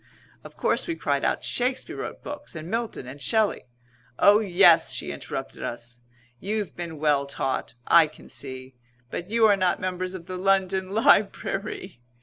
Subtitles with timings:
[0.43, 3.65] Of course we cried out that Shakespeare wrote books, and Milton and Shelley.
[4.17, 5.99] "Oh, yes," she interrupted us.
[6.39, 8.73] "You've been well taught, I can see.
[9.11, 12.01] But you are not members of the London Library."